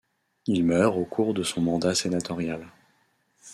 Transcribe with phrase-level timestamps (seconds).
[0.47, 2.65] Il meurt au cours de son mandat sénatorial.